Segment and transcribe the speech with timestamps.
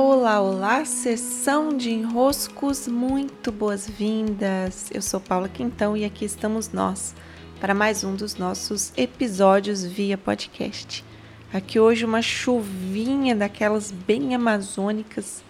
[0.00, 4.88] Olá, olá, sessão de enroscos, muito boas-vindas.
[4.94, 7.16] Eu sou Paula Quintão e aqui estamos nós
[7.58, 11.04] para mais um dos nossos episódios via podcast.
[11.52, 15.42] Aqui hoje uma chuvinha daquelas bem amazônicas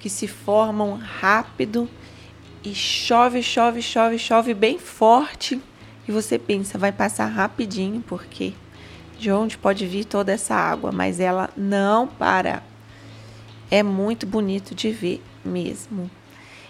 [0.00, 1.88] que se formam rápido
[2.64, 5.62] e chove, chove, chove, chove bem forte
[6.08, 8.52] e você pensa vai passar rapidinho porque
[9.16, 12.64] de onde pode vir toda essa água, mas ela não para
[13.70, 16.10] é muito bonito de ver mesmo.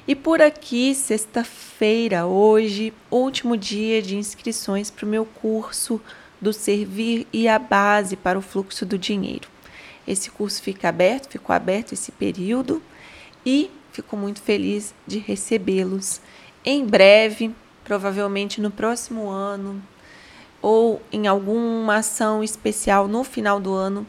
[0.08, 6.00] E por aqui, sexta-feira, hoje, último dia de inscrições para o meu curso
[6.40, 9.48] do Servir e a Base para o Fluxo do Dinheiro.
[10.06, 12.80] Esse curso fica aberto, ficou aberto esse período
[13.44, 16.20] e fico muito feliz de recebê-los
[16.64, 19.82] em breve, provavelmente no próximo ano
[20.62, 24.06] ou em alguma ação especial no final do ano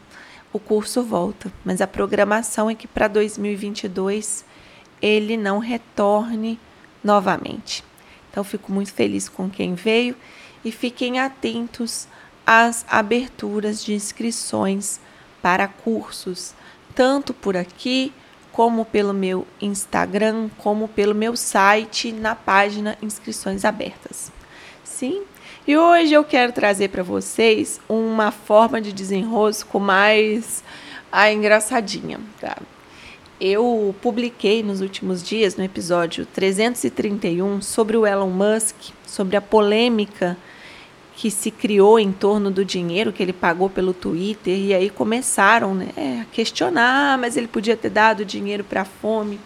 [0.52, 4.44] o curso volta, mas a programação é que para 2022
[5.00, 6.58] ele não retorne
[7.02, 7.84] novamente.
[8.30, 10.16] Então fico muito feliz com quem veio
[10.64, 12.08] e fiquem atentos
[12.46, 15.00] às aberturas de inscrições
[15.42, 16.54] para cursos,
[16.94, 18.12] tanto por aqui
[18.52, 24.32] como pelo meu Instagram, como pelo meu site na página Inscrições Abertas.
[24.82, 25.22] Sim,
[25.68, 30.64] e hoje eu quero trazer para vocês uma forma de desenrosco mais
[31.12, 32.56] a engraçadinha, tá?
[33.38, 40.38] Eu publiquei nos últimos dias, no episódio 331, sobre o Elon Musk, sobre a polêmica
[41.14, 45.74] que se criou em torno do dinheiro que ele pagou pelo Twitter, e aí começaram
[45.74, 49.38] né, a questionar, mas ele podia ter dado dinheiro para a fome.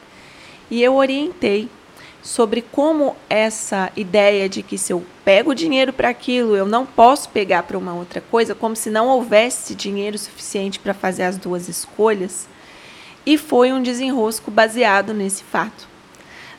[0.70, 1.68] E eu orientei
[2.22, 7.28] sobre como essa ideia de que se eu pego dinheiro para aquilo, eu não posso
[7.28, 11.68] pegar para uma outra coisa, como se não houvesse dinheiro suficiente para fazer as duas
[11.68, 12.46] escolhas,
[13.26, 15.88] e foi um desenrosco baseado nesse fato.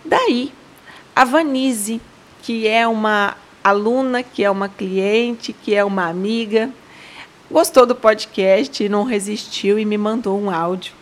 [0.03, 0.52] Daí,
[1.16, 2.02] a Vanise,
[2.41, 6.69] que é uma aluna, que é uma cliente, que é uma amiga,
[7.50, 10.94] gostou do podcast e não resistiu e me mandou um áudio.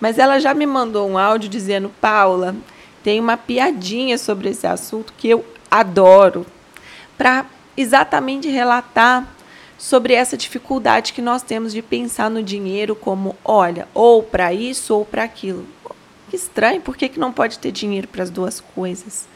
[0.00, 2.56] Mas ela já me mandou um áudio dizendo: Paula,
[3.02, 6.46] tem uma piadinha sobre esse assunto que eu adoro,
[7.16, 7.46] para
[7.76, 9.26] exatamente relatar
[9.78, 14.94] sobre essa dificuldade que nós temos de pensar no dinheiro como, olha, ou para isso
[14.94, 15.66] ou para aquilo.
[16.28, 19.26] Que estranho, por que, que não pode ter dinheiro para as duas coisas?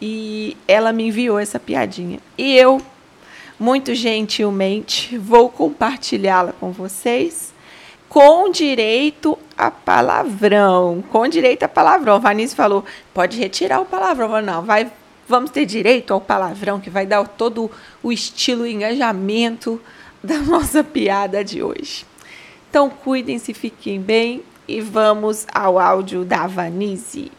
[0.00, 2.18] E ela me enviou essa piadinha.
[2.36, 2.82] E eu,
[3.58, 7.52] muito gentilmente, vou compartilhá-la com vocês
[8.10, 11.04] com direito a palavrão.
[11.10, 12.14] Com direito a palavrão.
[12.14, 14.40] A Vanessa falou: pode retirar o palavrão.
[14.40, 14.90] Não, vai,
[15.28, 17.70] vamos ter direito ao palavrão, que vai dar todo
[18.02, 19.80] o estilo e engajamento
[20.24, 22.06] da nossa piada de hoje.
[22.68, 27.30] Então, cuidem-se, fiquem bem e vamos ao áudio da Vanise.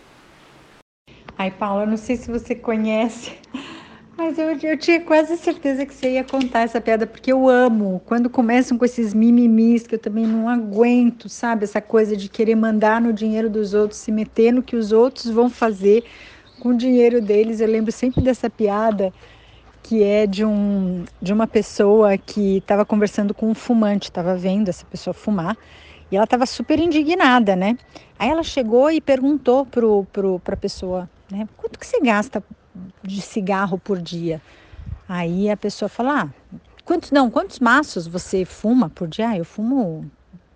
[1.37, 3.31] Ai, Paula, não sei se você conhece
[4.21, 7.99] mas eu, eu tinha quase certeza que você ia contar essa piada, porque eu amo
[8.05, 11.63] quando começam com esses mimimis que eu também não aguento, sabe?
[11.63, 15.27] Essa coisa de querer mandar no dinheiro dos outros, se meter no que os outros
[15.27, 16.03] vão fazer
[16.59, 17.59] com o dinheiro deles.
[17.59, 19.11] Eu lembro sempre dessa piada
[19.81, 24.69] que é de, um, de uma pessoa que estava conversando com um fumante, estava vendo
[24.69, 25.57] essa pessoa fumar.
[26.11, 27.75] E ela estava super indignada, né?
[28.19, 31.47] Aí ela chegou e perguntou pro, pro, a pessoa, né?
[31.57, 32.43] Quanto que você gasta
[33.03, 34.41] de cigarro por dia.
[35.07, 39.29] Aí a pessoa fala: ah, quantos não, quantos maços você fuma por dia?
[39.29, 40.09] Ah, eu fumo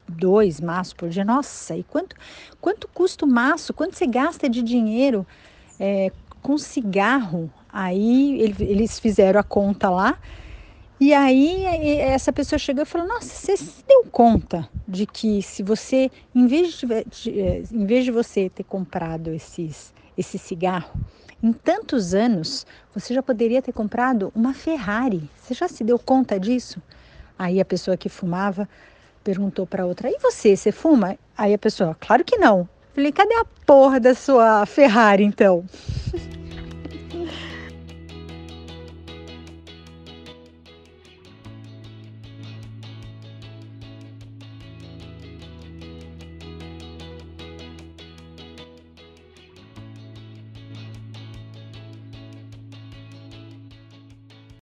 [0.07, 1.25] dois maços por dia.
[1.25, 2.15] Nossa, e quanto,
[2.61, 3.73] quanto custa o maço?
[3.73, 5.25] Quanto você gasta de dinheiro
[5.79, 6.11] é,
[6.41, 7.51] com cigarro?
[7.71, 10.17] Aí ele, eles fizeram a conta lá.
[10.97, 11.65] E aí
[11.99, 16.47] essa pessoa chegou e falou: Nossa, você se deu conta de que se você, em
[16.47, 20.97] vez de, de é, em vez de você ter comprado esses, esse cigarro,
[21.41, 25.29] em tantos anos, você já poderia ter comprado uma Ferrari.
[25.37, 26.81] Você já se deu conta disso?
[27.37, 28.67] Aí a pessoa que fumava
[29.23, 33.33] perguntou para outra: "E você, você fuma?" Aí a pessoa: "Claro que não." Falei: "Cadê
[33.35, 35.65] a porra da sua Ferrari então?"